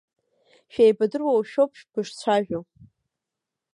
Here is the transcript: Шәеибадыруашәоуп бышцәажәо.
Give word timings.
Шәеибадыруашәоуп 0.73 1.71
бышцәажәо. 1.91 2.59